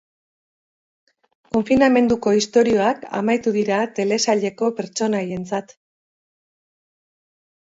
Konfinamenduko 1.57 2.33
istorioak 2.37 3.05
amaitu 3.19 3.53
dira 3.59 3.83
telesaileko 4.01 4.71
pertsonaientzat. 4.81 5.77